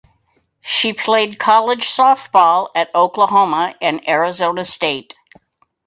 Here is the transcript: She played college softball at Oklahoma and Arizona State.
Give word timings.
She 0.63 0.93
played 0.93 1.37
college 1.37 1.81
softball 1.95 2.69
at 2.73 2.89
Oklahoma 2.95 3.75
and 3.79 4.01
Arizona 4.09 4.65
State. 4.65 5.13